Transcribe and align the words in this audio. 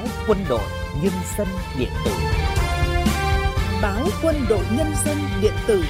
báo 0.00 0.08
quân 0.26 0.38
đội 0.48 0.62
nhân 1.02 1.12
dân 1.38 1.46
điện 1.78 1.88
tử 2.04 2.10
báo 3.82 4.06
quân 4.22 4.36
đội 4.48 4.64
nhân 4.76 4.86
dân 5.04 5.16
điện 5.42 5.54
tử 5.66 5.84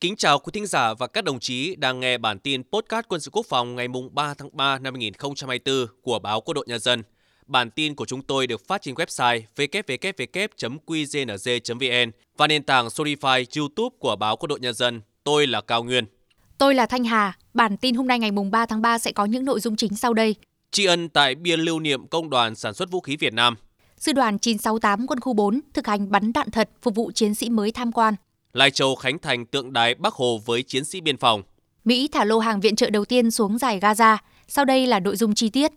Kính 0.00 0.16
chào 0.16 0.38
quý 0.38 0.50
thính 0.52 0.66
giả 0.66 0.94
và 0.94 1.06
các 1.06 1.24
đồng 1.24 1.40
chí 1.40 1.76
đang 1.76 2.00
nghe 2.00 2.18
bản 2.18 2.38
tin 2.38 2.62
podcast 2.72 3.06
quân 3.08 3.20
sự 3.20 3.30
quốc 3.30 3.46
phòng 3.48 3.74
ngày 3.74 3.88
3 4.12 4.34
tháng 4.34 4.48
3 4.52 4.78
năm 4.78 4.94
2024 4.94 5.86
của 6.02 6.18
báo 6.18 6.40
Quân 6.40 6.54
đội 6.54 6.64
Nhân 6.68 6.80
dân. 6.80 7.02
Bản 7.46 7.70
tin 7.70 7.94
của 7.94 8.06
chúng 8.06 8.22
tôi 8.22 8.46
được 8.46 8.68
phát 8.68 8.82
trên 8.82 8.94
website 8.94 9.42
www.qznz.vn 9.56 12.10
và 12.36 12.46
nền 12.46 12.62
tảng 12.62 12.86
Spotify, 12.86 13.44
YouTube 13.56 13.96
của 13.98 14.16
báo 14.16 14.36
Quân 14.36 14.48
đội 14.48 14.60
Nhân 14.60 14.74
dân. 14.74 15.00
Tôi 15.24 15.46
là 15.46 15.60
Cao 15.60 15.84
Nguyên. 15.84 16.04
Tôi 16.58 16.74
là 16.74 16.86
Thanh 16.86 17.04
Hà. 17.04 17.32
Bản 17.54 17.76
tin 17.76 17.94
hôm 17.94 18.06
nay 18.06 18.18
ngày 18.18 18.30
3 18.50 18.66
tháng 18.66 18.82
3 18.82 18.98
sẽ 18.98 19.12
có 19.12 19.24
những 19.24 19.44
nội 19.44 19.60
dung 19.60 19.76
chính 19.76 19.96
sau 19.96 20.14
đây. 20.14 20.36
Tri 20.74 20.84
ân 20.84 21.08
tại 21.08 21.34
bia 21.34 21.56
lưu 21.56 21.80
niệm 21.80 22.06
Công 22.06 22.30
đoàn 22.30 22.54
Sản 22.54 22.74
xuất 22.74 22.90
Vũ 22.90 23.00
khí 23.00 23.16
Việt 23.16 23.34
Nam. 23.34 23.54
Sư 23.96 24.12
đoàn 24.12 24.38
968 24.38 25.06
quân 25.06 25.20
khu 25.20 25.32
4 25.32 25.60
thực 25.74 25.86
hành 25.86 26.10
bắn 26.10 26.32
đạn 26.32 26.50
thật 26.50 26.70
phục 26.82 26.94
vụ 26.94 27.10
chiến 27.14 27.34
sĩ 27.34 27.50
mới 27.50 27.70
tham 27.70 27.92
quan. 27.92 28.14
Lai 28.52 28.70
Châu 28.70 28.94
khánh 28.94 29.18
thành 29.18 29.46
tượng 29.46 29.72
đài 29.72 29.94
Bắc 29.94 30.14
Hồ 30.14 30.40
với 30.46 30.62
chiến 30.62 30.84
sĩ 30.84 31.00
biên 31.00 31.16
phòng. 31.16 31.42
Mỹ 31.84 32.08
thả 32.12 32.24
lô 32.24 32.38
hàng 32.38 32.60
viện 32.60 32.76
trợ 32.76 32.90
đầu 32.90 33.04
tiên 33.04 33.30
xuống 33.30 33.58
giải 33.58 33.80
Gaza. 33.80 34.16
Sau 34.48 34.64
đây 34.64 34.86
là 34.86 35.00
nội 35.00 35.16
dung 35.16 35.34
chi 35.34 35.48
tiết. 35.50 35.72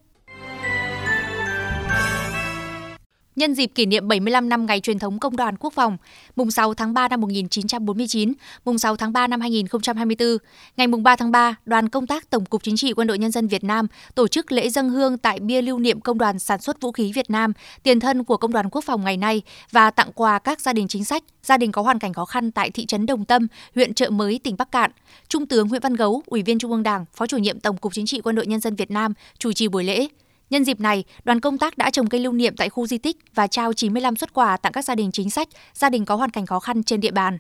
Nhân 3.37 3.53
dịp 3.53 3.67
kỷ 3.75 3.85
niệm 3.85 4.07
75 4.07 4.49
năm 4.49 4.65
ngày 4.65 4.79
truyền 4.79 4.99
thống 4.99 5.19
Công 5.19 5.35
đoàn 5.35 5.55
Quốc 5.59 5.73
phòng, 5.73 5.97
mùng 6.35 6.51
6 6.51 6.73
tháng 6.73 6.93
3 6.93 7.07
năm 7.07 7.21
1949, 7.21 8.33
mùng 8.65 8.79
6 8.79 8.95
tháng 8.95 9.13
3 9.13 9.27
năm 9.27 9.41
2024, 9.41 10.37
ngày 10.77 10.87
mùng 10.87 11.03
3 11.03 11.15
tháng 11.15 11.31
3, 11.31 11.55
đoàn 11.65 11.89
công 11.89 12.07
tác 12.07 12.29
Tổng 12.29 12.45
cục 12.45 12.63
Chính 12.63 12.77
trị 12.77 12.93
Quân 12.93 13.07
đội 13.07 13.17
Nhân 13.17 13.31
dân 13.31 13.47
Việt 13.47 13.63
Nam 13.63 13.87
tổ 14.15 14.27
chức 14.27 14.51
lễ 14.51 14.69
dân 14.69 14.89
hương 14.89 15.17
tại 15.17 15.39
bia 15.39 15.61
lưu 15.61 15.79
niệm 15.79 16.01
Công 16.01 16.17
đoàn 16.17 16.39
Sản 16.39 16.61
xuất 16.61 16.81
Vũ 16.81 16.91
khí 16.91 17.11
Việt 17.15 17.29
Nam, 17.29 17.53
tiền 17.83 17.99
thân 17.99 18.23
của 18.23 18.37
Công 18.37 18.51
đoàn 18.51 18.69
Quốc 18.69 18.83
phòng 18.83 19.03
ngày 19.03 19.17
nay 19.17 19.41
và 19.71 19.91
tặng 19.91 20.11
quà 20.15 20.39
các 20.39 20.61
gia 20.61 20.73
đình 20.73 20.87
chính 20.87 21.05
sách, 21.05 21.23
gia 21.43 21.57
đình 21.57 21.71
có 21.71 21.81
hoàn 21.81 21.99
cảnh 21.99 22.13
khó 22.13 22.25
khăn 22.25 22.51
tại 22.51 22.71
thị 22.71 22.85
trấn 22.85 23.05
Đồng 23.05 23.25
Tâm, 23.25 23.47
huyện 23.75 23.93
Trợ 23.93 24.09
Mới, 24.09 24.39
tỉnh 24.43 24.57
Bắc 24.57 24.71
Cạn. 24.71 24.91
Trung 25.27 25.45
tướng 25.45 25.67
Nguyễn 25.67 25.81
Văn 25.81 25.93
Gấu, 25.93 26.23
Ủy 26.25 26.43
viên 26.43 26.59
Trung 26.59 26.71
ương 26.71 26.83
Đảng, 26.83 27.05
Phó 27.13 27.27
chủ 27.27 27.37
nhiệm 27.37 27.59
Tổng 27.59 27.77
cục 27.77 27.93
Chính 27.93 28.05
trị 28.05 28.21
Quân 28.21 28.35
đội 28.35 28.45
Nhân 28.47 28.59
dân 28.59 28.75
Việt 28.75 28.91
Nam 28.91 29.13
chủ 29.39 29.53
trì 29.53 29.67
buổi 29.67 29.83
lễ. 29.83 30.07
Nhân 30.49 30.63
dịp 30.63 30.79
này, 30.79 31.03
đoàn 31.23 31.39
công 31.39 31.57
tác 31.57 31.77
đã 31.77 31.89
trồng 31.89 32.07
cây 32.07 32.21
lưu 32.21 32.33
niệm 32.33 32.55
tại 32.55 32.69
khu 32.69 32.87
di 32.87 32.97
tích 32.97 33.17
và 33.35 33.47
trao 33.47 33.73
95 33.73 34.15
xuất 34.15 34.33
quà 34.33 34.57
tặng 34.57 34.71
các 34.71 34.85
gia 34.85 34.95
đình 34.95 35.11
chính 35.11 35.29
sách, 35.29 35.47
gia 35.73 35.89
đình 35.89 36.05
có 36.05 36.15
hoàn 36.15 36.29
cảnh 36.29 36.45
khó 36.45 36.59
khăn 36.59 36.83
trên 36.83 37.01
địa 37.01 37.11
bàn. 37.11 37.37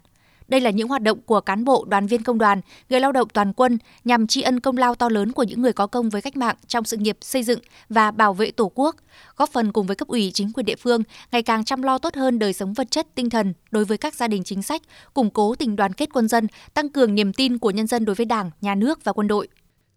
Đây 0.47 0.61
là 0.61 0.69
những 0.69 0.87
hoạt 0.87 1.01
động 1.01 1.21
của 1.21 1.41
cán 1.41 1.63
bộ, 1.63 1.85
đoàn 1.87 2.07
viên 2.07 2.23
công 2.23 2.37
đoàn, 2.37 2.61
người 2.89 2.99
lao 2.99 3.11
động 3.11 3.27
toàn 3.29 3.53
quân 3.53 3.77
nhằm 4.03 4.27
tri 4.27 4.41
ân 4.41 4.59
công 4.59 4.77
lao 4.77 4.95
to 4.95 5.09
lớn 5.09 5.31
của 5.31 5.43
những 5.43 5.61
người 5.61 5.73
có 5.73 5.87
công 5.87 6.09
với 6.09 6.21
cách 6.21 6.37
mạng 6.37 6.55
trong 6.67 6.85
sự 6.85 6.97
nghiệp 6.97 7.17
xây 7.21 7.43
dựng 7.43 7.59
và 7.89 8.11
bảo 8.11 8.33
vệ 8.33 8.51
Tổ 8.51 8.71
quốc, 8.75 8.95
góp 9.37 9.49
phần 9.49 9.71
cùng 9.71 9.87
với 9.87 9.95
cấp 9.95 10.07
ủy 10.07 10.31
chính 10.33 10.53
quyền 10.53 10.65
địa 10.65 10.75
phương 10.75 11.03
ngày 11.31 11.43
càng 11.43 11.65
chăm 11.65 11.81
lo 11.81 11.97
tốt 11.97 12.15
hơn 12.15 12.39
đời 12.39 12.53
sống 12.53 12.73
vật 12.73 12.91
chất, 12.91 13.07
tinh 13.15 13.29
thần 13.29 13.53
đối 13.71 13.85
với 13.85 13.97
các 13.97 14.15
gia 14.15 14.27
đình 14.27 14.43
chính 14.43 14.61
sách, 14.61 14.81
củng 15.13 15.29
cố 15.29 15.55
tình 15.55 15.75
đoàn 15.75 15.93
kết 15.93 16.09
quân 16.13 16.27
dân, 16.27 16.47
tăng 16.73 16.89
cường 16.89 17.15
niềm 17.15 17.33
tin 17.33 17.57
của 17.57 17.71
nhân 17.71 17.87
dân 17.87 18.05
đối 18.05 18.15
với 18.15 18.25
Đảng, 18.25 18.51
nhà 18.61 18.75
nước 18.75 19.03
và 19.03 19.13
quân 19.13 19.27
đội. 19.27 19.47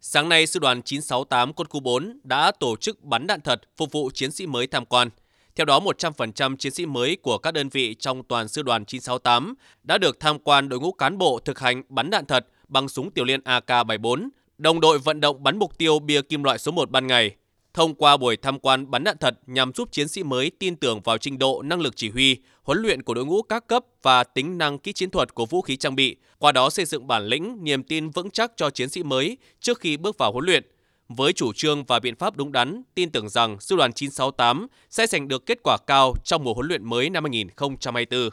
Sáng 0.03 0.29
nay, 0.29 0.47
Sư 0.47 0.61
đoàn 0.61 0.83
968 0.83 1.53
Quân 1.53 1.69
khu 1.69 1.81
4 1.81 2.21
đã 2.25 2.53
tổ 2.61 2.77
chức 2.77 3.05
bắn 3.05 3.27
đạn 3.27 3.41
thật 3.41 3.61
phục 3.77 3.93
vụ 3.93 4.11
chiến 4.15 4.33
sĩ 4.33 4.47
mới 4.47 4.67
tham 4.67 4.87
quan. 4.87 5.11
Theo 5.57 5.65
đó, 5.65 5.81
100% 5.81 6.57
chiến 6.57 6.73
sĩ 6.73 6.87
mới 6.87 7.17
của 7.17 7.39
các 7.39 7.51
đơn 7.51 7.69
vị 7.69 7.95
trong 7.95 8.23
toàn 8.23 8.49
Sư 8.49 8.63
đoàn 8.63 8.85
968 8.85 9.55
đã 9.83 9.99
được 9.99 10.21
tham 10.21 10.39
quan 10.39 10.69
đội 10.69 10.81
ngũ 10.81 10.93
cán 10.93 11.19
bộ 11.19 11.41
thực 11.45 11.59
hành 11.59 11.83
bắn 11.89 12.11
đạn 12.11 12.27
thật 12.27 12.47
bằng 12.69 12.89
súng 12.89 13.11
tiểu 13.11 13.25
liên 13.25 13.41
AK-74, 13.41 14.29
đồng 14.59 14.81
đội 14.81 14.99
vận 14.99 15.21
động 15.21 15.43
bắn 15.43 15.59
mục 15.59 15.79
tiêu 15.79 15.99
bia 15.99 16.23
kim 16.23 16.43
loại 16.45 16.59
số 16.59 16.73
1 16.73 16.91
ban 16.91 17.07
ngày, 17.07 17.37
Thông 17.75 17.95
qua 17.95 18.17
buổi 18.17 18.37
tham 18.37 18.59
quan 18.59 18.91
bắn 18.91 19.05
đạn 19.05 19.19
thật 19.19 19.35
nhằm 19.47 19.73
giúp 19.73 19.93
chiến 19.93 20.09
sĩ 20.09 20.23
mới 20.23 20.51
tin 20.59 20.77
tưởng 20.77 21.01
vào 21.01 21.19
trình 21.19 21.39
độ 21.39 21.63
năng 21.63 21.81
lực 21.81 21.97
chỉ 21.97 22.11
huy, 22.11 22.37
huấn 22.63 22.79
luyện 22.79 23.03
của 23.03 23.15
đội 23.15 23.27
ngũ 23.27 23.43
các 23.43 23.67
cấp 23.67 23.85
và 24.03 24.25
tính 24.25 24.59
năng 24.59 24.79
kỹ 24.79 24.93
chiến 24.93 25.11
thuật 25.11 25.35
của 25.35 25.47
vũ 25.47 25.63
khí 25.63 25.77
trang 25.77 25.97
bị, 25.97 26.17
qua 26.39 26.53
đó 26.53 26.71
xây 26.71 26.85
dựng 26.85 27.07
bản 27.07 27.27
lĩnh, 27.27 27.65
niềm 27.65 27.83
tin 27.83 28.11
vững 28.11 28.31
chắc 28.31 28.53
cho 28.57 28.71
chiến 28.71 28.89
sĩ 28.89 29.03
mới 29.03 29.37
trước 29.61 29.81
khi 29.81 29.97
bước 29.97 30.19
vào 30.19 30.33
huấn 30.33 30.45
luyện. 30.45 30.65
Với 31.09 31.33
chủ 31.33 31.53
trương 31.53 31.85
và 31.85 31.99
biện 31.99 32.17
pháp 32.17 32.37
đúng 32.37 32.53
đắn, 32.53 32.83
tin 32.95 33.11
tưởng 33.11 33.29
rằng 33.29 33.61
Sư 33.61 33.77
đoàn 33.77 33.93
968 33.93 34.67
sẽ 34.91 35.07
giành 35.07 35.29
được 35.29 35.47
kết 35.47 35.59
quả 35.65 35.79
cao 35.87 36.15
trong 36.25 36.45
mùa 36.45 36.55
huấn 36.55 36.67
luyện 36.67 36.85
mới 36.85 37.11
năm 37.11 37.25
2024. 37.25 38.31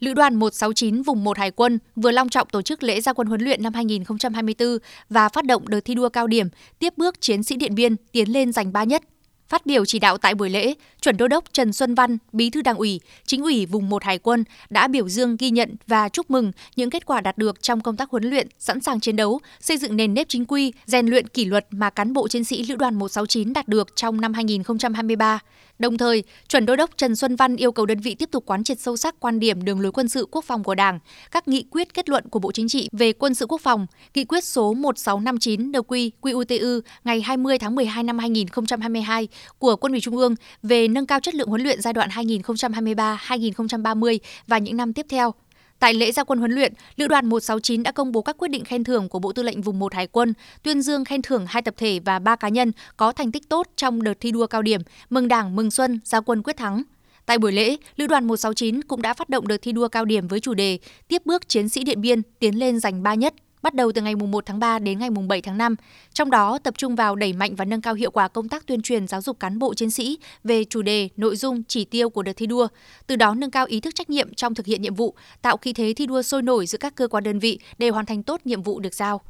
Lữ 0.00 0.14
đoàn 0.14 0.34
169 0.34 1.02
vùng 1.02 1.24
1 1.24 1.38
Hải 1.38 1.50
quân 1.50 1.78
vừa 1.96 2.10
long 2.10 2.28
trọng 2.28 2.48
tổ 2.48 2.62
chức 2.62 2.82
lễ 2.82 3.00
gia 3.00 3.12
quân 3.12 3.26
huấn 3.26 3.40
luyện 3.40 3.62
năm 3.62 3.74
2024 3.74 4.78
và 5.08 5.28
phát 5.28 5.44
động 5.44 5.68
đợt 5.68 5.80
thi 5.80 5.94
đua 5.94 6.08
cao 6.08 6.26
điểm, 6.26 6.48
tiếp 6.78 6.94
bước 6.96 7.20
chiến 7.20 7.42
sĩ 7.42 7.56
Điện 7.56 7.74
Biên 7.74 7.96
tiến 8.12 8.32
lên 8.32 8.52
giành 8.52 8.72
ba 8.72 8.84
nhất. 8.84 9.02
Phát 9.50 9.66
biểu 9.66 9.84
chỉ 9.84 9.98
đạo 9.98 10.18
tại 10.18 10.34
buổi 10.34 10.50
lễ, 10.50 10.74
chuẩn 11.00 11.16
đô 11.16 11.28
đốc 11.28 11.44
Trần 11.52 11.72
Xuân 11.72 11.94
Văn, 11.94 12.18
Bí 12.32 12.50
thư 12.50 12.62
Đảng 12.62 12.76
ủy, 12.76 13.00
Chính 13.26 13.42
ủy 13.42 13.66
vùng 13.66 13.88
1 13.88 14.04
Hải 14.04 14.18
quân 14.18 14.44
đã 14.70 14.88
biểu 14.88 15.08
dương 15.08 15.36
ghi 15.36 15.50
nhận 15.50 15.74
và 15.86 16.08
chúc 16.08 16.30
mừng 16.30 16.52
những 16.76 16.90
kết 16.90 17.06
quả 17.06 17.20
đạt 17.20 17.38
được 17.38 17.62
trong 17.62 17.80
công 17.80 17.96
tác 17.96 18.10
huấn 18.10 18.24
luyện, 18.24 18.48
sẵn 18.58 18.80
sàng 18.80 19.00
chiến 19.00 19.16
đấu, 19.16 19.40
xây 19.60 19.76
dựng 19.76 19.96
nền 19.96 20.14
nếp 20.14 20.28
chính 20.28 20.44
quy, 20.44 20.72
rèn 20.86 21.06
luyện 21.06 21.28
kỷ 21.28 21.44
luật 21.44 21.66
mà 21.70 21.90
cán 21.90 22.12
bộ 22.12 22.28
chiến 22.28 22.44
sĩ 22.44 22.64
Lữ 22.64 22.76
đoàn 22.76 22.94
169 22.94 23.52
đạt 23.52 23.68
được 23.68 23.96
trong 23.96 24.20
năm 24.20 24.32
2023. 24.32 25.40
Đồng 25.78 25.98
thời, 25.98 26.24
chuẩn 26.48 26.66
đô 26.66 26.76
đốc 26.76 26.90
Trần 26.96 27.16
Xuân 27.16 27.36
Văn 27.36 27.56
yêu 27.56 27.72
cầu 27.72 27.86
đơn 27.86 28.00
vị 28.00 28.14
tiếp 28.14 28.28
tục 28.32 28.44
quán 28.46 28.64
triệt 28.64 28.80
sâu 28.80 28.96
sắc 28.96 29.20
quan 29.20 29.40
điểm 29.40 29.64
đường 29.64 29.80
lối 29.80 29.92
quân 29.92 30.08
sự 30.08 30.26
quốc 30.30 30.44
phòng 30.44 30.64
của 30.64 30.74
Đảng, 30.74 30.98
các 31.30 31.48
nghị 31.48 31.64
quyết 31.70 31.94
kết 31.94 32.08
luận 32.08 32.28
của 32.28 32.38
Bộ 32.38 32.52
Chính 32.52 32.68
trị 32.68 32.88
về 32.92 33.12
quân 33.12 33.34
sự 33.34 33.46
quốc 33.46 33.60
phòng, 33.60 33.86
nghị 34.14 34.24
quyết 34.24 34.44
số 34.44 34.74
1659 34.74 35.72
nq 35.72 36.10
qutu 36.20 36.80
ngày 37.04 37.20
20 37.20 37.58
tháng 37.58 37.74
12 37.74 38.02
năm 38.02 38.18
2022 38.18 39.28
của 39.58 39.76
Quân 39.76 39.92
ủy 39.92 40.00
Trung 40.00 40.16
ương 40.16 40.34
về 40.62 40.88
nâng 40.88 41.06
cao 41.06 41.20
chất 41.20 41.34
lượng 41.34 41.48
huấn 41.48 41.62
luyện 41.62 41.80
giai 41.80 41.92
đoạn 41.92 42.08
2023-2030 42.08 44.18
và 44.46 44.58
những 44.58 44.76
năm 44.76 44.92
tiếp 44.92 45.06
theo. 45.08 45.34
Tại 45.78 45.94
lễ 45.94 46.12
gia 46.12 46.24
quân 46.24 46.38
huấn 46.38 46.52
luyện, 46.52 46.72
Lữ 46.96 47.08
đoàn 47.08 47.26
169 47.26 47.82
đã 47.82 47.92
công 47.92 48.12
bố 48.12 48.22
các 48.22 48.36
quyết 48.38 48.48
định 48.48 48.64
khen 48.64 48.84
thưởng 48.84 49.08
của 49.08 49.18
Bộ 49.18 49.32
Tư 49.32 49.42
lệnh 49.42 49.62
Vùng 49.62 49.78
1 49.78 49.94
Hải 49.94 50.06
quân, 50.06 50.34
tuyên 50.62 50.82
dương 50.82 51.04
khen 51.04 51.22
thưởng 51.22 51.44
hai 51.48 51.62
tập 51.62 51.74
thể 51.76 52.00
và 52.04 52.18
ba 52.18 52.36
cá 52.36 52.48
nhân 52.48 52.72
có 52.96 53.12
thành 53.12 53.32
tích 53.32 53.48
tốt 53.48 53.66
trong 53.76 54.02
đợt 54.02 54.14
thi 54.20 54.30
đua 54.30 54.46
cao 54.46 54.62
điểm, 54.62 54.80
mừng 55.10 55.28
Đảng, 55.28 55.56
mừng 55.56 55.70
Xuân, 55.70 56.00
gia 56.04 56.20
quân 56.20 56.42
quyết 56.42 56.56
thắng. 56.56 56.82
Tại 57.26 57.38
buổi 57.38 57.52
lễ, 57.52 57.76
Lữ 57.96 58.06
đoàn 58.06 58.26
169 58.26 58.82
cũng 58.82 59.02
đã 59.02 59.14
phát 59.14 59.28
động 59.28 59.48
đợt 59.48 59.56
thi 59.62 59.72
đua 59.72 59.88
cao 59.88 60.04
điểm 60.04 60.28
với 60.28 60.40
chủ 60.40 60.54
đề 60.54 60.78
Tiếp 61.08 61.22
bước 61.24 61.48
chiến 61.48 61.68
sĩ 61.68 61.84
Điện 61.84 62.00
Biên 62.00 62.22
tiến 62.38 62.58
lên 62.58 62.80
giành 62.80 63.02
ba 63.02 63.14
nhất, 63.14 63.34
bắt 63.62 63.74
đầu 63.74 63.92
từ 63.92 64.02
ngày 64.02 64.14
1 64.14 64.46
tháng 64.46 64.58
3 64.58 64.78
đến 64.78 64.98
ngày 64.98 65.10
7 65.28 65.42
tháng 65.42 65.58
5. 65.58 65.76
Trong 66.12 66.30
đó 66.30 66.58
tập 66.58 66.74
trung 66.78 66.96
vào 66.96 67.16
đẩy 67.16 67.32
mạnh 67.32 67.54
và 67.54 67.64
nâng 67.64 67.80
cao 67.80 67.94
hiệu 67.94 68.10
quả 68.10 68.28
công 68.28 68.48
tác 68.48 68.66
tuyên 68.66 68.82
truyền 68.82 69.06
giáo 69.06 69.22
dục 69.22 69.40
cán 69.40 69.58
bộ 69.58 69.74
chiến 69.74 69.90
sĩ 69.90 70.18
về 70.44 70.64
chủ 70.64 70.82
đề, 70.82 71.08
nội 71.16 71.36
dung, 71.36 71.62
chỉ 71.64 71.84
tiêu 71.84 72.10
của 72.10 72.22
đợt 72.22 72.32
thi 72.32 72.46
đua, 72.46 72.68
từ 73.06 73.16
đó 73.16 73.34
nâng 73.34 73.50
cao 73.50 73.66
ý 73.66 73.80
thức 73.80 73.94
trách 73.94 74.10
nhiệm 74.10 74.34
trong 74.34 74.54
thực 74.54 74.66
hiện 74.66 74.82
nhiệm 74.82 74.94
vụ, 74.94 75.14
tạo 75.42 75.56
khí 75.56 75.72
thế 75.72 75.92
thi 75.96 76.06
đua 76.06 76.22
sôi 76.22 76.42
nổi 76.42 76.66
giữa 76.66 76.78
các 76.78 76.94
cơ 76.94 77.08
quan 77.08 77.24
đơn 77.24 77.38
vị 77.38 77.58
để 77.78 77.88
hoàn 77.88 78.06
thành 78.06 78.22
tốt 78.22 78.40
nhiệm 78.44 78.62
vụ 78.62 78.80
được 78.80 78.94
giao. 78.94 79.20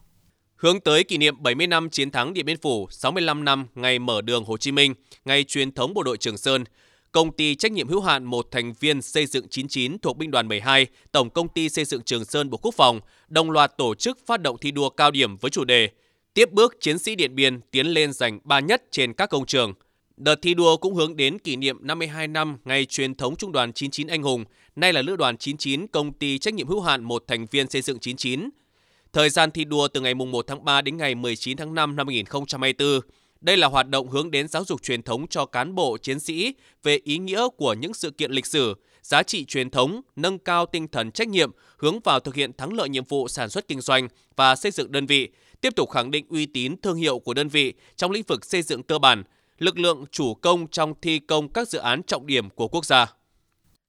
Hướng 0.57 0.81
tới 0.81 1.05
kỷ 1.05 1.19
niệm 1.19 1.43
70 1.43 1.67
năm 1.67 1.91
chiến 1.91 2.11
thắng 2.11 2.35
Điện 2.35 2.47
Biên 2.47 2.61
Phủ, 2.61 2.89
65 2.91 3.45
năm 3.45 3.67
ngày 3.75 3.99
mở 3.99 4.23
đường 4.23 4.45
Hồ 4.45 4.57
Chí 4.57 4.73
Minh, 4.73 4.95
ngày 5.25 5.45
truyền 5.45 5.73
thống 5.73 5.95
bộ 5.95 6.03
đội 6.03 6.17
Trường 6.17 6.39
Sơn, 6.39 6.65
Công 7.13 7.33
ty 7.33 7.55
trách 7.55 7.73
nhiệm 7.73 7.89
hữu 7.89 8.01
hạn 8.01 8.25
một 8.25 8.49
thành 8.51 8.73
viên 8.81 9.03
xây 9.03 9.27
dựng 9.27 9.49
99 9.49 9.99
thuộc 9.99 10.17
binh 10.17 10.31
đoàn 10.31 10.49
12, 10.49 10.87
Tổng 11.13 11.31
công 11.31 11.49
ty 11.49 11.69
xây 11.69 11.85
dựng 11.85 12.03
Trường 12.03 12.25
Sơn 12.25 12.51
Bộ 12.51 12.59
Quốc 12.63 12.75
phòng 12.75 13.01
đồng 13.29 13.51
loạt 13.51 13.77
tổ 13.77 13.95
chức 13.95 14.19
phát 14.27 14.41
động 14.41 14.59
thi 14.59 14.71
đua 14.71 14.91
cao 14.91 15.11
điểm 15.11 15.37
với 15.37 15.51
chủ 15.51 15.65
đề 15.65 15.91
Tiếp 16.35 16.53
bước 16.53 16.77
chiến 16.81 16.99
sĩ 16.99 17.15
Điện 17.15 17.35
Biên 17.35 17.61
tiến 17.71 17.87
lên 17.87 18.13
giành 18.13 18.41
ba 18.45 18.61
nhất 18.61 18.83
trên 18.91 19.13
các 19.13 19.31
công 19.31 19.47
trường. 19.47 19.75
Đợt 20.17 20.43
thi 20.43 20.55
đua 20.55 20.77
cũng 20.77 20.95
hướng 20.95 21.17
đến 21.17 21.39
kỷ 21.39 21.57
niệm 21.57 21.79
52 21.81 22.29
năm 22.29 22.59
ngày 22.65 22.87
truyền 22.87 23.15
thống 23.15 23.37
Trung 23.37 23.53
đoàn 23.53 23.73
99 23.73 24.07
Anh 24.07 24.23
Hùng, 24.23 24.45
nay 24.77 24.93
là 24.93 25.03
Lữ 25.03 25.17
đoàn 25.17 25.37
99 25.37 25.87
Công 25.87 26.13
ty 26.13 26.39
trách 26.39 26.55
nhiệm 26.55 26.67
hữu 26.67 26.81
hạn 26.81 27.05
một 27.05 27.25
thành 27.27 27.47
viên 27.51 27.71
xây 27.71 27.83
dựng 27.83 27.99
99. 27.99 28.49
Thời 29.13 29.31
gian 29.31 29.51
thi 29.51 29.65
đua 29.65 29.89
từ 29.89 30.01
ngày 30.01 30.15
1 30.15 30.47
tháng 30.47 30.65
3 30.65 30.83
đến 30.83 30.97
ngày 30.97 31.15
19 31.15 31.57
tháng 31.57 31.75
5 31.75 31.97
năm 31.97 32.07
2024 32.07 33.01
đây 33.41 33.57
là 33.57 33.67
hoạt 33.67 33.89
động 33.89 34.09
hướng 34.09 34.31
đến 34.31 34.49
giáo 34.49 34.65
dục 34.65 34.83
truyền 34.83 35.03
thống 35.03 35.27
cho 35.27 35.47
cán 35.47 35.75
bộ 35.75 35.99
chiến 35.99 36.21
sĩ 36.21 36.55
về 36.83 36.99
ý 37.05 37.19
nghĩa 37.19 37.49
của 37.57 37.73
những 37.75 37.95
sự 37.95 38.11
kiện 38.11 38.31
lịch 38.31 38.47
sử, 38.47 38.75
giá 39.03 39.23
trị 39.23 39.45
truyền 39.45 39.71
thống, 39.71 40.01
nâng 40.17 40.39
cao 40.39 40.67
tinh 40.67 40.89
thần 40.89 41.11
trách 41.11 41.29
nhiệm, 41.29 41.51
hướng 41.79 42.01
vào 42.01 42.21
thực 42.21 42.35
hiện 42.35 42.53
thắng 42.53 42.73
lợi 42.73 42.89
nhiệm 42.89 43.05
vụ 43.05 43.29
sản 43.29 43.49
xuất 43.49 43.69
kinh 43.69 43.81
doanh 43.81 44.09
và 44.37 44.57
xây 44.57 44.73
dựng 44.73 44.93
đơn 44.93 45.07
vị, 45.07 45.29
tiếp 45.61 45.75
tục 45.77 45.91
khẳng 45.91 46.11
định 46.11 46.27
uy 46.29 46.47
tín 46.47 46.77
thương 46.83 46.97
hiệu 46.97 47.19
của 47.19 47.35
đơn 47.35 47.49
vị 47.49 47.75
trong 47.97 48.11
lĩnh 48.11 48.25
vực 48.27 48.45
xây 48.45 48.63
dựng 48.63 48.83
cơ 48.83 48.99
bản, 48.99 49.23
lực 49.59 49.79
lượng 49.79 50.05
chủ 50.11 50.35
công 50.35 50.67
trong 50.67 50.95
thi 51.03 51.19
công 51.19 51.49
các 51.49 51.69
dự 51.69 51.79
án 51.79 52.03
trọng 52.03 52.27
điểm 52.27 52.51
của 52.51 52.69
quốc 52.69 52.85
gia. 52.85 53.07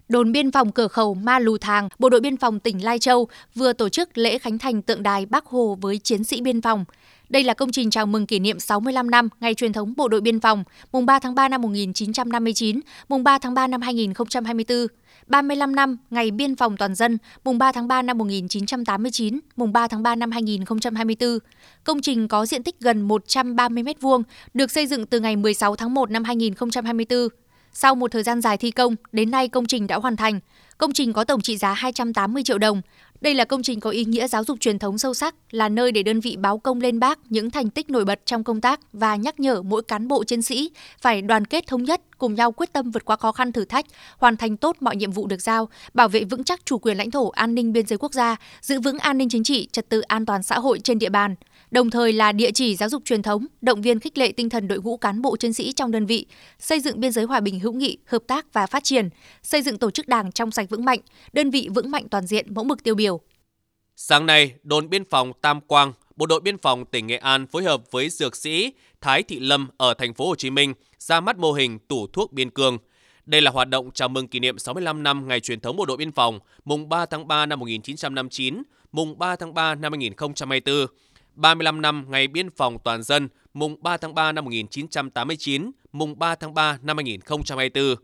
Đồn 0.10 0.32
biên 0.32 0.52
phòng 0.52 0.72
cửa 0.72 0.88
khẩu 0.88 1.14
Ma 1.14 1.40
Lù 1.40 1.58
Thàng, 1.58 1.90
Bộ 2.00 2.10
đội 2.10 2.22
biên 2.22 2.38
phòng 2.38 2.60
tỉnh 2.60 2.84
Lai 2.84 3.00
Châu 3.00 3.28
vừa 3.56 3.74
tổ 3.74 3.90
chức 3.90 4.18
lễ 4.18 4.38
khánh 4.38 4.58
thành 4.58 4.82
tượng 4.82 5.04
đài 5.04 5.26
Bắc 5.26 5.46
Hồ 5.46 5.78
với 5.82 5.98
chiến 5.98 6.24
sĩ 6.24 6.42
biên 6.42 6.62
phòng. 6.62 6.86
Đây 7.32 7.44
là 7.44 7.54
công 7.54 7.72
trình 7.72 7.90
chào 7.90 8.06
mừng 8.06 8.26
kỷ 8.26 8.40
niệm 8.40 8.60
65 8.60 9.12
năm 9.12 9.30
ngày 9.40 9.54
truyền 9.54 9.74
thống 9.74 9.94
Bộ 9.98 10.08
đội 10.08 10.22
Biên 10.22 10.40
phòng, 10.40 10.64
mùng 10.92 11.06
3 11.06 11.20
tháng 11.20 11.36
3 11.36 11.48
năm 11.48 11.62
1959, 11.62 12.80
mùng 13.10 13.24
3 13.24 13.38
tháng 13.38 13.54
3 13.54 13.68
năm 13.68 13.82
2024, 13.82 14.88
35 15.28 15.76
năm 15.76 15.98
ngày 16.10 16.32
biên 16.32 16.56
phòng 16.56 16.78
toàn 16.78 16.96
dân, 16.96 17.18
mùng 17.44 17.58
3 17.58 17.72
tháng 17.72 17.88
3 17.88 18.02
năm 18.02 18.18
1989, 18.18 19.40
mùng 19.56 19.74
3 19.74 19.88
tháng 19.88 20.04
3 20.04 20.16
năm 20.16 20.32
2024. 20.32 21.40
Công 21.84 22.02
trình 22.02 22.28
có 22.28 22.46
diện 22.46 22.64
tích 22.64 22.76
gần 22.80 23.02
130 23.02 23.84
m2, 23.84 24.24
được 24.54 24.72
xây 24.72 24.88
dựng 24.88 25.06
từ 25.06 25.20
ngày 25.20 25.36
16 25.36 25.76
tháng 25.76 25.94
1 25.94 26.12
năm 26.12 26.24
2024. 26.24 27.28
Sau 27.74 27.96
một 27.96 28.12
thời 28.12 28.24
gian 28.24 28.42
dài 28.42 28.58
thi 28.58 28.72
công, 28.72 28.96
đến 29.12 29.32
nay 29.32 29.48
công 29.48 29.66
trình 29.66 29.88
đã 29.88 29.96
hoàn 29.96 30.16
thành. 30.16 30.40
Công 30.82 30.94
trình 30.94 31.14
có 31.14 31.24
tổng 31.24 31.42
trị 31.42 31.58
giá 31.58 31.74
280 31.74 32.44
triệu 32.44 32.58
đồng. 32.58 32.82
Đây 33.22 33.34
là 33.34 33.46
công 33.46 33.64
trình 33.64 33.80
có 33.80 33.90
ý 33.90 34.06
nghĩa 34.06 34.28
giáo 34.28 34.44
dục 34.44 34.60
truyền 34.60 34.80
thống 34.80 34.98
sâu 34.98 35.14
sắc, 35.14 35.36
là 35.52 35.70
nơi 35.70 35.92
để 35.92 36.04
đơn 36.04 36.20
vị 36.20 36.38
báo 36.38 36.58
công 36.58 36.82
lên 36.82 37.00
bác 37.00 37.20
những 37.30 37.52
thành 37.52 37.70
tích 37.70 37.90
nổi 37.90 38.06
bật 38.06 38.22
trong 38.26 38.44
công 38.44 38.62
tác 38.62 38.80
và 38.94 39.16
nhắc 39.16 39.40
nhở 39.40 39.62
mỗi 39.62 39.82
cán 39.84 40.08
bộ 40.08 40.24
chiến 40.24 40.42
sĩ 40.42 40.72
phải 41.02 41.22
đoàn 41.22 41.46
kết 41.46 41.68
thống 41.68 41.84
nhất, 41.84 42.02
cùng 42.18 42.36
nhau 42.36 42.52
quyết 42.52 42.74
tâm 42.74 42.92
vượt 42.92 43.06
qua 43.06 43.16
khó 43.16 43.32
khăn 43.32 43.52
thử 43.52 43.66
thách, 43.66 43.86
hoàn 44.18 44.38
thành 44.38 44.58
tốt 44.58 44.78
mọi 44.80 44.96
nhiệm 44.96 45.12
vụ 45.12 45.28
được 45.28 45.42
giao, 45.42 45.70
bảo 45.94 46.10
vệ 46.10 46.24
vững 46.24 46.44
chắc 46.44 46.66
chủ 46.66 46.78
quyền 46.78 46.98
lãnh 46.98 47.12
thổ, 47.12 47.30
an 47.30 47.56
ninh 47.56 47.74
biên 47.74 47.88
giới 47.88 47.98
quốc 47.98 48.14
gia, 48.14 48.36
giữ 48.62 48.80
vững 48.80 49.00
an 49.00 49.18
ninh 49.18 49.30
chính 49.30 49.44
trị, 49.44 49.68
trật 49.72 49.90
tự 49.90 50.02
an 50.02 50.26
toàn 50.26 50.44
xã 50.44 50.60
hội 50.60 50.80
trên 50.80 51.00
địa 51.00 51.10
bàn 51.10 51.36
đồng 51.72 51.90
thời 51.90 52.14
là 52.14 52.32
địa 52.32 52.52
chỉ 52.52 52.76
giáo 52.76 52.90
dục 52.90 53.02
truyền 53.06 53.22
thống, 53.22 53.46
động 53.62 53.82
viên 53.82 54.00
khích 54.00 54.18
lệ 54.18 54.32
tinh 54.32 54.50
thần 54.50 54.68
đội 54.68 54.80
ngũ 54.80 54.98
cán 54.98 55.22
bộ 55.22 55.36
chiến 55.38 55.54
sĩ 55.54 55.74
trong 55.74 55.92
đơn 55.92 56.06
vị, 56.06 56.26
xây 56.60 56.80
dựng 56.80 57.00
biên 57.00 57.12
giới 57.12 57.26
hòa 57.26 57.40
bình 57.40 57.60
hữu 57.60 57.74
nghị, 57.74 57.98
hợp 58.06 58.22
tác 58.28 58.54
và 58.54 58.68
phát 58.68 58.84
triển, 58.84 59.10
xây 59.44 59.62
dựng 59.62 59.78
tổ 59.78 59.92
chức 59.92 60.08
đảng 60.08 60.32
trong 60.32 60.52
sạch 60.52 60.70
vững 60.72 60.86
mạnh, 60.86 61.00
đơn 61.34 61.50
vị 61.50 61.70
vững 61.76 61.92
mạnh 61.92 62.10
toàn 62.10 62.28
diện, 62.28 62.54
mẫu 62.54 62.64
mực 62.64 62.84
tiêu 62.84 62.96
biểu. 62.96 63.22
Sáng 63.96 64.26
nay, 64.26 64.54
đồn 64.64 64.90
biên 64.90 65.06
phòng 65.06 65.34
Tam 65.42 65.62
Quang, 65.62 65.94
Bộ 66.22 66.26
đội 66.26 66.40
biên 66.40 66.58
phòng 66.58 66.86
tỉnh 66.86 67.08
Nghệ 67.08 67.18
An 67.18 67.48
phối 67.48 67.64
hợp 67.64 67.92
với 67.92 68.10
dược 68.10 68.36
sĩ 68.36 68.74
Thái 69.02 69.24
Thị 69.24 69.40
Lâm 69.40 69.70
ở 69.78 69.94
thành 69.94 70.14
phố 70.14 70.28
Hồ 70.28 70.36
Chí 70.36 70.50
Minh 70.50 70.74
ra 70.98 71.20
mắt 71.20 71.38
mô 71.38 71.52
hình 71.52 71.80
tủ 71.80 72.08
thuốc 72.08 72.34
biên 72.34 72.50
cương. 72.50 72.78
Đây 73.26 73.42
là 73.42 73.52
hoạt 73.52 73.70
động 73.70 73.92
chào 73.92 74.10
mừng 74.10 74.28
kỷ 74.28 74.40
niệm 74.40 74.60
65 74.60 75.04
năm 75.04 75.28
ngày 75.28 75.40
truyền 75.40 75.60
thống 75.60 75.78
bộ 75.78 75.86
đội 75.86 75.98
biên 75.98 76.12
phòng, 76.12 76.40
mùng 76.66 76.90
3 76.90 77.06
tháng 77.06 77.28
3 77.28 77.46
năm 77.46 77.60
1959, 77.60 78.64
mùng 78.92 79.20
3 79.20 79.36
tháng 79.36 79.54
3 79.54 79.76
năm 79.76 79.92
2024 79.92 80.88
35 81.36 81.82
năm 81.82 82.06
ngày 82.10 82.28
biên 82.28 82.50
phòng 82.50 82.78
toàn 82.84 83.04
dân, 83.04 83.30
mùng 83.54 83.84
3 83.84 83.98
tháng 83.98 84.16
3 84.16 84.32
năm 84.32 84.46
1989, 84.46 85.72
mùng 85.92 86.20
3 86.20 86.36
tháng 86.36 86.54
3 86.54 86.78
năm 86.82 86.98
2024. 86.98 87.96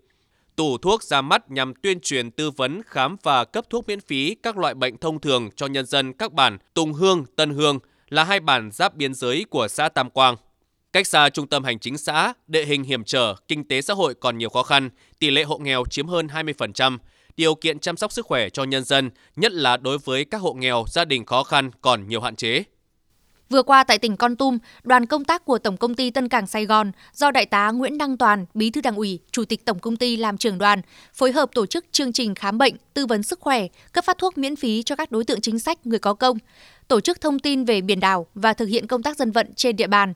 Tủ 0.57 0.77
thuốc 0.77 1.03
ra 1.03 1.21
mắt 1.21 1.51
nhằm 1.51 1.73
tuyên 1.73 1.99
truyền 1.99 2.31
tư 2.31 2.51
vấn 2.51 2.81
khám 2.85 3.15
và 3.23 3.45
cấp 3.45 3.65
thuốc 3.69 3.87
miễn 3.87 4.01
phí 4.01 4.35
các 4.43 4.57
loại 4.57 4.73
bệnh 4.73 4.97
thông 4.97 5.19
thường 5.19 5.49
cho 5.55 5.67
nhân 5.67 5.85
dân 5.85 6.13
các 6.13 6.33
bản 6.33 6.57
Tùng 6.73 6.93
Hương, 6.93 7.25
Tân 7.35 7.49
Hương 7.49 7.79
là 8.09 8.23
hai 8.23 8.39
bản 8.39 8.71
giáp 8.71 8.95
biên 8.95 9.13
giới 9.13 9.45
của 9.49 9.67
xã 9.67 9.89
Tam 9.89 10.09
Quang. 10.09 10.35
Cách 10.93 11.07
xa 11.07 11.29
trung 11.29 11.47
tâm 11.47 11.63
hành 11.63 11.79
chính 11.79 11.97
xã, 11.97 12.33
địa 12.47 12.65
hình 12.65 12.83
hiểm 12.83 13.03
trở, 13.03 13.35
kinh 13.47 13.67
tế 13.67 13.81
xã 13.81 13.93
hội 13.93 14.13
còn 14.13 14.37
nhiều 14.37 14.49
khó 14.49 14.63
khăn, 14.63 14.89
tỷ 15.19 15.29
lệ 15.29 15.43
hộ 15.43 15.57
nghèo 15.57 15.83
chiếm 15.89 16.07
hơn 16.07 16.27
20%, 16.27 16.97
điều 17.37 17.55
kiện 17.55 17.79
chăm 17.79 17.97
sóc 17.97 18.11
sức 18.11 18.25
khỏe 18.25 18.49
cho 18.49 18.63
nhân 18.63 18.83
dân, 18.83 19.09
nhất 19.35 19.51
là 19.51 19.77
đối 19.77 19.97
với 19.97 20.25
các 20.25 20.41
hộ 20.41 20.53
nghèo, 20.53 20.85
gia 20.87 21.05
đình 21.05 21.25
khó 21.25 21.43
khăn 21.43 21.71
còn 21.81 22.07
nhiều 22.07 22.21
hạn 22.21 22.35
chế. 22.35 22.63
Vừa 23.49 23.63
qua 23.63 23.83
tại 23.83 23.97
tỉnh 23.97 24.17
Con 24.17 24.35
Tum, 24.35 24.57
đoàn 24.83 25.05
công 25.05 25.25
tác 25.25 25.45
của 25.45 25.57
Tổng 25.57 25.77
công 25.77 25.95
ty 25.95 26.09
Tân 26.09 26.27
Cảng 26.27 26.47
Sài 26.47 26.65
Gòn 26.65 26.91
do 27.13 27.31
Đại 27.31 27.45
tá 27.45 27.71
Nguyễn 27.71 27.97
Đăng 27.97 28.17
Toàn, 28.17 28.45
Bí 28.53 28.69
thư 28.69 28.81
Đảng 28.81 28.95
ủy, 28.95 29.19
Chủ 29.31 29.45
tịch 29.45 29.65
Tổng 29.65 29.79
công 29.79 29.95
ty 29.95 30.17
làm 30.17 30.37
trưởng 30.37 30.57
đoàn, 30.57 30.81
phối 31.13 31.31
hợp 31.31 31.49
tổ 31.53 31.65
chức 31.65 31.85
chương 31.91 32.13
trình 32.13 32.35
khám 32.35 32.57
bệnh, 32.57 32.75
tư 32.93 33.05
vấn 33.05 33.23
sức 33.23 33.39
khỏe, 33.39 33.67
cấp 33.93 34.05
phát 34.05 34.17
thuốc 34.17 34.37
miễn 34.37 34.55
phí 34.55 34.83
cho 34.83 34.95
các 34.95 35.11
đối 35.11 35.23
tượng 35.23 35.41
chính 35.41 35.59
sách, 35.59 35.87
người 35.87 35.99
có 35.99 36.13
công, 36.13 36.37
tổ 36.87 36.99
chức 36.99 37.21
thông 37.21 37.39
tin 37.39 37.65
về 37.65 37.81
biển 37.81 37.99
đảo 37.99 38.27
và 38.35 38.53
thực 38.53 38.65
hiện 38.65 38.87
công 38.87 39.03
tác 39.03 39.17
dân 39.17 39.31
vận 39.31 39.53
trên 39.55 39.75
địa 39.75 39.87
bàn. 39.87 40.13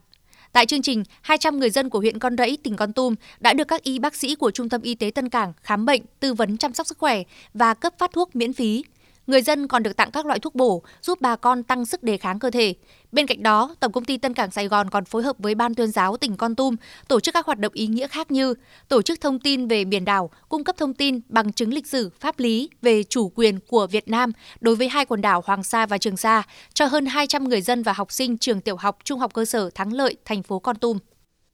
Tại 0.54 0.66
chương 0.66 0.82
trình, 0.82 1.04
200 1.22 1.60
người 1.60 1.70
dân 1.70 1.90
của 1.90 2.00
huyện 2.00 2.20
Con 2.20 2.38
Rẫy, 2.38 2.58
tỉnh 2.64 2.76
Con 2.76 2.94
Tum 2.94 3.16
đã 3.40 3.54
được 3.54 3.68
các 3.68 3.84
y 3.84 4.00
bác 4.00 4.16
sĩ 4.16 4.36
của 4.36 4.52
Trung 4.52 4.70
tâm 4.70 4.82
Y 4.82 4.96
tế 4.96 5.12
Tân 5.12 5.30
Cảng 5.30 5.54
khám 5.62 5.86
bệnh, 5.86 6.02
tư 6.20 6.34
vấn 6.34 6.58
chăm 6.58 6.74
sóc 6.74 6.88
sức 6.88 6.98
khỏe 6.98 7.24
và 7.54 7.74
cấp 7.74 7.94
phát 7.98 8.12
thuốc 8.14 8.36
miễn 8.36 8.54
phí. 8.54 8.84
Người 9.28 9.42
dân 9.42 9.68
còn 9.68 9.84
được 9.84 9.98
tặng 9.98 10.12
các 10.12 10.26
loại 10.26 10.40
thuốc 10.40 10.56
bổ 10.56 10.84
giúp 11.02 11.22
bà 11.22 11.36
con 11.36 11.64
tăng 11.64 11.86
sức 11.86 12.04
đề 12.04 12.18
kháng 12.18 12.40
cơ 12.40 12.50
thể. 12.50 12.74
Bên 13.12 13.28
cạnh 13.28 13.44
đó, 13.44 13.76
Tổng 13.80 13.92
công 13.92 14.06
ty 14.06 14.18
Tân 14.18 14.34
Cảng 14.34 14.52
Sài 14.52 14.68
Gòn 14.68 14.90
còn 14.90 15.06
phối 15.06 15.24
hợp 15.24 15.36
với 15.40 15.56
Ban 15.56 15.76
tuyên 15.76 15.92
giáo 15.92 16.18
tỉnh 16.18 16.38
Con 16.38 16.56
Tum 16.56 16.76
tổ 17.08 17.20
chức 17.20 17.34
các 17.34 17.46
hoạt 17.46 17.60
động 17.60 17.74
ý 17.74 17.88
nghĩa 17.88 18.08
khác 18.08 18.32
như 18.32 18.54
tổ 18.88 19.02
chức 19.02 19.22
thông 19.22 19.40
tin 19.40 19.68
về 19.68 19.86
biển 19.86 20.06
đảo, 20.06 20.30
cung 20.50 20.64
cấp 20.64 20.78
thông 20.78 20.94
tin 20.94 21.20
bằng 21.30 21.54
chứng 21.54 21.74
lịch 21.74 21.88
sử, 21.88 22.10
pháp 22.20 22.40
lý 22.40 22.70
về 22.82 23.04
chủ 23.04 23.32
quyền 23.36 23.60
của 23.60 23.88
Việt 23.88 24.10
Nam 24.10 24.32
đối 24.62 24.76
với 24.76 24.90
hai 24.90 25.06
quần 25.06 25.22
đảo 25.22 25.44
Hoàng 25.46 25.64
Sa 25.64 25.86
và 25.86 25.98
Trường 25.98 26.18
Sa 26.18 26.44
cho 26.74 26.86
hơn 26.86 27.06
200 27.06 27.50
người 27.50 27.62
dân 27.62 27.84
và 27.84 27.94
học 27.94 28.12
sinh 28.12 28.38
trường 28.38 28.62
tiểu 28.62 28.76
học, 28.76 28.98
trung 29.04 29.20
học 29.20 29.34
cơ 29.34 29.46
sở 29.46 29.70
Thắng 29.70 29.94
Lợi, 29.94 30.16
thành 30.26 30.44
phố 30.44 30.60
Con 30.60 30.76
Tum. 30.76 30.98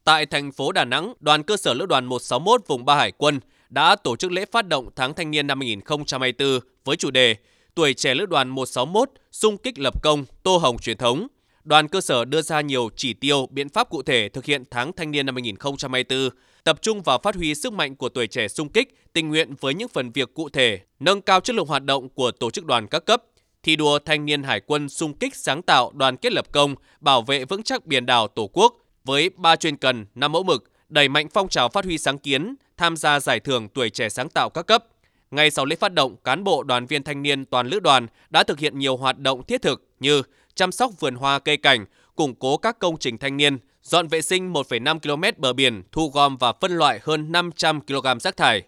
Tại 0.04 0.26
thành 0.26 0.52
phố 0.52 0.72
Đà 0.72 0.86
Nẵng, 0.86 1.14
đoàn 1.20 1.44
cơ 1.44 1.58
sở 1.58 1.74
lữ 1.74 1.86
đoàn 1.86 2.06
161 2.06 2.68
vùng 2.68 2.86
3 2.86 2.96
Hải 2.96 3.12
quân 3.12 3.40
đã 3.70 3.96
tổ 3.96 4.16
chức 4.16 4.32
lễ 4.32 4.46
phát 4.52 4.68
động 4.68 4.90
tháng 4.96 5.14
thanh 5.14 5.32
niên 5.32 5.48
năm 5.48 5.60
2024 5.60 6.60
với 6.86 6.96
chủ 6.96 7.12
đề 7.12 7.36
tuổi 7.78 7.94
trẻ 7.94 8.14
lữ 8.14 8.26
đoàn 8.26 8.50
161 8.50 9.10
xung 9.32 9.58
kích 9.58 9.80
lập 9.80 10.04
công, 10.04 10.26
tô 10.44 10.58
hồng 10.58 10.78
truyền 10.78 10.98
thống. 10.98 11.28
Đoàn 11.64 11.88
cơ 11.88 12.02
sở 12.02 12.26
đưa 12.26 12.42
ra 12.42 12.62
nhiều 12.62 12.90
chỉ 12.96 13.14
tiêu, 13.14 13.48
biện 13.52 13.70
pháp 13.70 13.90
cụ 13.90 14.02
thể 14.02 14.30
thực 14.30 14.46
hiện 14.46 14.64
tháng 14.72 14.94
thanh 14.94 15.12
niên 15.12 15.26
năm 15.26 15.36
2024, 15.36 16.30
tập 16.64 16.80
trung 16.82 17.02
vào 17.02 17.20
phát 17.24 17.36
huy 17.36 17.56
sức 17.56 17.74
mạnh 17.74 17.96
của 17.96 18.10
tuổi 18.10 18.28
trẻ 18.28 18.48
xung 18.48 18.70
kích, 18.70 19.14
tình 19.14 19.30
nguyện 19.30 19.54
với 19.62 19.74
những 19.74 19.88
phần 19.88 20.12
việc 20.12 20.34
cụ 20.34 20.50
thể, 20.50 20.80
nâng 21.00 21.22
cao 21.22 21.40
chất 21.40 21.56
lượng 21.56 21.68
hoạt 21.68 21.84
động 21.84 22.10
của 22.10 22.32
tổ 22.32 22.52
chức 22.52 22.66
đoàn 22.66 22.88
các 22.88 23.06
cấp, 23.06 23.24
thi 23.64 23.76
đua 23.76 24.00
thanh 24.00 24.26
niên 24.26 24.44
hải 24.44 24.60
quân 24.60 24.90
xung 24.90 25.14
kích 25.14 25.36
sáng 25.36 25.62
tạo 25.62 25.92
đoàn 25.94 26.18
kết 26.18 26.34
lập 26.34 26.46
công, 26.52 26.76
bảo 27.00 27.22
vệ 27.22 27.46
vững 27.46 27.64
chắc 27.64 27.86
biển 27.86 28.06
đảo 28.06 28.28
Tổ 28.28 28.50
quốc 28.54 28.76
với 29.04 29.30
ba 29.30 29.56
chuyên 29.56 29.78
cần, 29.78 30.06
năm 30.16 30.32
mẫu 30.32 30.44
mực, 30.44 30.72
đẩy 30.90 31.10
mạnh 31.10 31.28
phong 31.34 31.50
trào 31.50 31.70
phát 31.70 31.86
huy 31.86 31.98
sáng 31.98 32.18
kiến, 32.18 32.56
tham 32.78 32.98
gia 32.98 33.20
giải 33.20 33.40
thưởng 33.40 33.70
tuổi 33.70 33.90
trẻ 33.90 34.10
sáng 34.10 34.30
tạo 34.30 34.50
các 34.50 34.68
cấp, 34.68 34.86
ngay 35.32 35.52
sau 35.52 35.66
lễ 35.66 35.76
phát 35.76 35.94
động, 35.94 36.16
cán 36.24 36.44
bộ 36.44 36.64
đoàn 36.64 36.86
viên 36.86 37.04
thanh 37.04 37.22
niên 37.22 37.46
toàn 37.46 37.68
lữ 37.68 37.80
đoàn 37.80 38.08
đã 38.30 38.44
thực 38.44 38.60
hiện 38.60 38.80
nhiều 38.80 38.98
hoạt 38.98 39.20
động 39.20 39.44
thiết 39.44 39.62
thực 39.62 39.88
như 40.00 40.22
chăm 40.56 40.72
sóc 40.72 40.92
vườn 41.00 41.16
hoa 41.16 41.40
cây 41.40 41.58
cảnh, 41.58 41.86
củng 42.16 42.36
cố 42.36 42.58
các 42.58 42.80
công 42.80 42.98
trình 42.98 43.18
thanh 43.18 43.38
niên, 43.38 43.58
dọn 43.84 44.08
vệ 44.08 44.22
sinh 44.22 44.54
1,5 44.54 45.00
km 45.00 45.42
bờ 45.42 45.54
biển, 45.54 45.84
thu 45.92 46.12
gom 46.14 46.38
và 46.38 46.54
phân 46.62 46.72
loại 46.72 47.00
hơn 47.04 47.32
500 47.32 47.82
kg 47.82 48.20
rác 48.20 48.38
thải. 48.38 48.64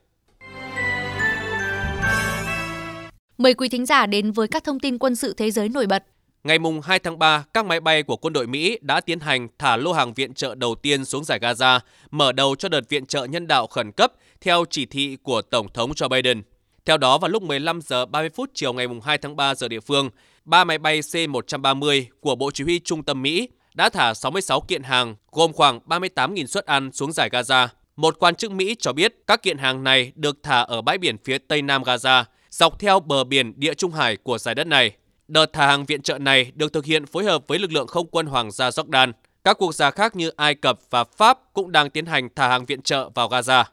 Mời 3.37 3.53
quý 3.53 3.69
thính 3.69 3.85
giả 3.85 4.05
đến 4.05 4.31
với 4.31 4.47
các 4.47 4.63
thông 4.63 4.79
tin 4.79 4.97
quân 4.97 5.15
sự 5.15 5.33
thế 5.33 5.51
giới 5.51 5.69
nổi 5.69 5.87
bật. 5.87 6.03
Ngày 6.43 6.57
2 6.83 6.99
tháng 6.99 7.19
3, 7.19 7.43
các 7.53 7.65
máy 7.65 7.79
bay 7.79 8.03
của 8.03 8.15
quân 8.15 8.33
đội 8.33 8.47
Mỹ 8.47 8.77
đã 8.81 9.01
tiến 9.01 9.19
hành 9.19 9.47
thả 9.57 9.77
lô 9.77 9.93
hàng 9.93 10.13
viện 10.13 10.33
trợ 10.33 10.55
đầu 10.55 10.75
tiên 10.75 11.05
xuống 11.05 11.23
giải 11.23 11.39
Gaza, 11.39 11.79
mở 12.11 12.31
đầu 12.31 12.55
cho 12.55 12.69
đợt 12.69 12.89
viện 12.89 13.05
trợ 13.05 13.25
nhân 13.25 13.47
đạo 13.47 13.67
khẩn 13.67 13.91
cấp 13.91 14.13
theo 14.41 14.65
chỉ 14.69 14.85
thị 14.85 15.17
của 15.23 15.41
Tổng 15.41 15.67
thống 15.73 15.91
Joe 15.91 16.09
Biden. 16.09 16.41
Theo 16.85 16.97
đó, 16.97 17.17
vào 17.17 17.29
lúc 17.29 17.43
15 17.43 17.81
giờ 17.81 18.05
30 18.05 18.29
phút 18.29 18.51
chiều 18.53 18.73
ngày 18.73 18.87
2 19.03 19.17
tháng 19.17 19.35
3 19.35 19.55
giờ 19.55 19.67
địa 19.67 19.79
phương, 19.79 20.09
ba 20.45 20.63
máy 20.63 20.77
bay 20.77 20.99
C-130 20.99 22.03
của 22.19 22.35
Bộ 22.35 22.51
Chỉ 22.51 22.63
huy 22.63 22.79
Trung 22.79 23.03
tâm 23.03 23.21
Mỹ 23.21 23.49
đã 23.73 23.89
thả 23.89 24.13
66 24.13 24.61
kiện 24.61 24.83
hàng 24.83 25.15
gồm 25.31 25.53
khoảng 25.53 25.79
38.000 25.85 26.45
suất 26.45 26.65
ăn 26.65 26.91
xuống 26.91 27.11
giải 27.11 27.29
Gaza. 27.29 27.67
Một 27.95 28.19
quan 28.19 28.35
chức 28.35 28.51
Mỹ 28.51 28.75
cho 28.79 28.93
biết 28.93 29.15
các 29.27 29.43
kiện 29.43 29.57
hàng 29.57 29.83
này 29.83 30.11
được 30.15 30.37
thả 30.43 30.61
ở 30.61 30.81
bãi 30.81 30.97
biển 30.97 31.17
phía 31.23 31.37
tây 31.37 31.61
nam 31.61 31.83
Gaza, 31.83 32.23
dọc 32.49 32.79
theo 32.79 32.99
bờ 32.99 33.23
biển 33.23 33.53
địa 33.55 33.73
Trung 33.73 33.91
Hải 33.91 34.17
của 34.17 34.37
giải 34.37 34.55
đất 34.55 34.67
này. 34.67 34.91
Đợt 35.29 35.53
thả 35.53 35.67
hàng 35.67 35.85
viện 35.85 36.01
trợ 36.01 36.17
này 36.17 36.51
được 36.55 36.73
thực 36.73 36.85
hiện 36.85 37.05
phối 37.05 37.23
hợp 37.23 37.43
với 37.47 37.59
lực 37.59 37.71
lượng 37.71 37.87
không 37.87 38.07
quân 38.11 38.25
Hoàng 38.25 38.51
gia 38.51 38.69
Jordan. 38.69 39.11
Các 39.43 39.57
quốc 39.57 39.75
gia 39.75 39.91
khác 39.91 40.15
như 40.15 40.29
Ai 40.29 40.55
Cập 40.55 40.79
và 40.89 41.03
Pháp 41.03 41.39
cũng 41.53 41.71
đang 41.71 41.89
tiến 41.89 42.05
hành 42.05 42.29
thả 42.35 42.47
hàng 42.47 42.65
viện 42.65 42.81
trợ 42.81 43.09
vào 43.15 43.29
Gaza. 43.29 43.63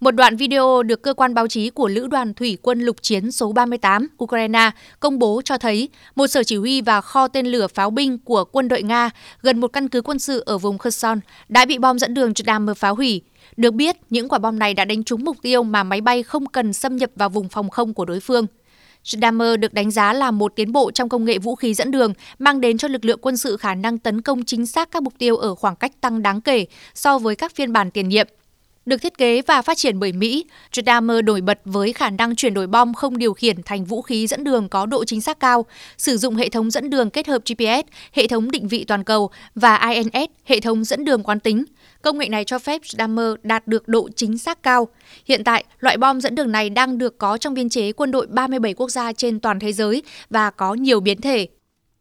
Một 0.00 0.10
đoạn 0.10 0.36
video 0.36 0.82
được 0.82 1.02
cơ 1.02 1.14
quan 1.14 1.34
báo 1.34 1.48
chí 1.48 1.70
của 1.70 1.88
Lữ 1.88 2.06
đoàn 2.06 2.34
Thủy 2.34 2.58
quân 2.62 2.80
lục 2.80 3.02
chiến 3.02 3.32
số 3.32 3.52
38 3.52 4.06
Ukraine 4.24 4.70
công 5.00 5.18
bố 5.18 5.42
cho 5.44 5.58
thấy 5.58 5.88
một 6.14 6.26
sở 6.26 6.42
chỉ 6.42 6.56
huy 6.56 6.80
và 6.80 7.00
kho 7.00 7.28
tên 7.28 7.46
lửa 7.46 7.66
pháo 7.66 7.90
binh 7.90 8.18
của 8.18 8.44
quân 8.44 8.68
đội 8.68 8.82
Nga 8.82 9.10
gần 9.42 9.60
một 9.60 9.68
căn 9.68 9.88
cứ 9.88 10.02
quân 10.02 10.18
sự 10.18 10.42
ở 10.46 10.58
vùng 10.58 10.78
Kherson 10.78 11.20
đã 11.48 11.64
bị 11.64 11.78
bom 11.78 11.98
dẫn 11.98 12.14
đường 12.14 12.32
Jadam 12.32 12.74
phá 12.74 12.88
hủy. 12.88 13.22
Được 13.56 13.74
biết, 13.74 13.96
những 14.10 14.28
quả 14.28 14.38
bom 14.38 14.58
này 14.58 14.74
đã 14.74 14.84
đánh 14.84 15.04
trúng 15.04 15.24
mục 15.24 15.36
tiêu 15.42 15.62
mà 15.62 15.82
máy 15.82 16.00
bay 16.00 16.22
không 16.22 16.46
cần 16.46 16.72
xâm 16.72 16.96
nhập 16.96 17.10
vào 17.16 17.28
vùng 17.28 17.48
phòng 17.48 17.70
không 17.70 17.94
của 17.94 18.04
đối 18.04 18.20
phương. 18.20 18.46
Jadam 19.04 19.56
được 19.56 19.74
đánh 19.74 19.90
giá 19.90 20.12
là 20.12 20.30
một 20.30 20.52
tiến 20.56 20.72
bộ 20.72 20.90
trong 20.90 21.08
công 21.08 21.24
nghệ 21.24 21.38
vũ 21.38 21.54
khí 21.54 21.74
dẫn 21.74 21.90
đường, 21.90 22.12
mang 22.38 22.60
đến 22.60 22.78
cho 22.78 22.88
lực 22.88 23.04
lượng 23.04 23.18
quân 23.22 23.36
sự 23.36 23.56
khả 23.56 23.74
năng 23.74 23.98
tấn 23.98 24.22
công 24.22 24.44
chính 24.44 24.66
xác 24.66 24.90
các 24.90 25.02
mục 25.02 25.12
tiêu 25.18 25.36
ở 25.36 25.54
khoảng 25.54 25.76
cách 25.76 26.00
tăng 26.00 26.22
đáng 26.22 26.40
kể 26.40 26.66
so 26.94 27.18
với 27.18 27.36
các 27.36 27.54
phiên 27.54 27.72
bản 27.72 27.90
tiền 27.90 28.08
nhiệm. 28.08 28.26
Được 28.90 29.02
thiết 29.02 29.18
kế 29.18 29.42
và 29.42 29.62
phát 29.62 29.76
triển 29.76 29.98
bởi 29.98 30.12
Mỹ, 30.12 30.44
Jadam 30.72 31.24
nổi 31.24 31.40
bật 31.40 31.60
với 31.64 31.92
khả 31.92 32.10
năng 32.10 32.36
chuyển 32.36 32.54
đổi 32.54 32.66
bom 32.66 32.94
không 32.94 33.18
điều 33.18 33.34
khiển 33.34 33.62
thành 33.62 33.84
vũ 33.84 34.02
khí 34.02 34.26
dẫn 34.26 34.44
đường 34.44 34.68
có 34.68 34.86
độ 34.86 35.04
chính 35.04 35.20
xác 35.20 35.40
cao, 35.40 35.66
sử 35.96 36.16
dụng 36.16 36.34
hệ 36.34 36.48
thống 36.48 36.70
dẫn 36.70 36.90
đường 36.90 37.10
kết 37.10 37.26
hợp 37.26 37.42
GPS, 37.48 37.86
hệ 38.12 38.26
thống 38.26 38.50
định 38.50 38.68
vị 38.68 38.84
toàn 38.84 39.04
cầu 39.04 39.30
và 39.54 39.90
INS, 39.90 40.30
hệ 40.44 40.60
thống 40.60 40.84
dẫn 40.84 41.04
đường 41.04 41.22
quán 41.22 41.40
tính. 41.40 41.64
Công 42.02 42.18
nghệ 42.18 42.28
này 42.28 42.44
cho 42.44 42.58
phép 42.58 42.82
Jadam 42.82 43.36
đạt 43.42 43.66
được 43.66 43.88
độ 43.88 44.08
chính 44.16 44.38
xác 44.38 44.62
cao. 44.62 44.88
Hiện 45.26 45.44
tại, 45.44 45.64
loại 45.78 45.96
bom 45.96 46.20
dẫn 46.20 46.34
đường 46.34 46.52
này 46.52 46.70
đang 46.70 46.98
được 46.98 47.18
có 47.18 47.38
trong 47.38 47.54
biên 47.54 47.68
chế 47.68 47.92
quân 47.92 48.10
đội 48.10 48.26
37 48.26 48.74
quốc 48.74 48.90
gia 48.90 49.12
trên 49.12 49.40
toàn 49.40 49.58
thế 49.58 49.72
giới 49.72 50.02
và 50.30 50.50
có 50.50 50.74
nhiều 50.74 51.00
biến 51.00 51.20
thể. 51.20 51.48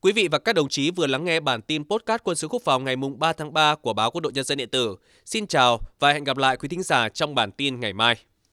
Quý 0.02 0.12
vị 0.12 0.28
và 0.28 0.40
các 0.40 0.56
đồng 0.56 0.70
chí 0.70 0.92
vừa 0.92 1.08
lắng 1.08 1.26
nghe 1.26 1.40
bản 1.40 1.62
tin 1.62 1.84
podcast 1.84 2.24
quân 2.24 2.36
sự 2.36 2.48
quốc 2.48 2.62
phòng 2.66 2.84
ngày 2.84 2.96
3 3.18 3.34
tháng 3.34 3.54
3 3.54 3.76
của 3.76 3.94
báo 3.94 4.12
Quân 4.12 4.22
đội 4.22 4.32
Nhân 4.34 4.44
dân 4.44 4.58
điện 4.58 4.70
tử. 4.70 4.96
Xin 5.26 5.48
chào 5.48 5.80
và 6.00 6.14
hẹn 6.14 6.24
gặp 6.24 6.38
lại 6.38 6.58
quý 6.58 6.70
thính 6.70 6.84
giả 6.84 7.10
trong 7.10 7.36
bản 7.36 7.52
tin 7.52 7.80
ngày 7.80 7.94
mai. 7.94 8.16